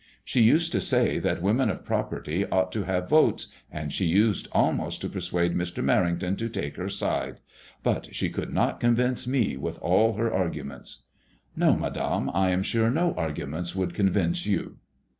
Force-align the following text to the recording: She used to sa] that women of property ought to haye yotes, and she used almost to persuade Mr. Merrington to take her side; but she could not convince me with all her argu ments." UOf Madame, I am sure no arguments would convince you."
She 0.25 0.41
used 0.41 0.71
to 0.71 0.81
sa] 0.81 1.19
that 1.19 1.43
women 1.43 1.69
of 1.69 1.85
property 1.85 2.43
ought 2.49 2.71
to 2.71 2.85
haye 2.85 3.03
yotes, 3.07 3.53
and 3.71 3.93
she 3.93 4.05
used 4.05 4.47
almost 4.51 4.99
to 5.01 5.09
persuade 5.09 5.53
Mr. 5.53 5.85
Merrington 5.85 6.35
to 6.39 6.49
take 6.49 6.75
her 6.77 6.89
side; 6.89 7.37
but 7.83 8.07
she 8.15 8.31
could 8.31 8.51
not 8.51 8.79
convince 8.79 9.27
me 9.27 9.57
with 9.57 9.77
all 9.77 10.13
her 10.13 10.31
argu 10.31 10.63
ments." 10.65 11.05
UOf 11.55 11.79
Madame, 11.79 12.31
I 12.33 12.49
am 12.49 12.63
sure 12.63 12.89
no 12.89 13.13
arguments 13.13 13.75
would 13.75 13.93
convince 13.93 14.47
you." 14.47 14.79